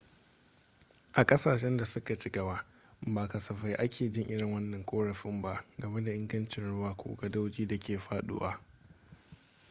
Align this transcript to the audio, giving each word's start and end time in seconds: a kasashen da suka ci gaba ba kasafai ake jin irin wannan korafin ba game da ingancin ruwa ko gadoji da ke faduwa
a 1.13 1.25
kasashen 1.25 1.77
da 1.77 1.85
suka 1.85 2.15
ci 2.15 2.29
gaba 2.31 2.65
ba 3.01 3.27
kasafai 3.27 3.73
ake 3.75 4.09
jin 4.11 4.27
irin 4.29 4.53
wannan 4.53 4.85
korafin 4.85 5.41
ba 5.41 5.63
game 5.77 6.03
da 6.03 6.11
ingancin 6.13 6.63
ruwa 6.65 6.93
ko 6.95 7.15
gadoji 7.15 7.67
da 7.67 7.77
ke 7.79 7.97
faduwa 7.97 8.61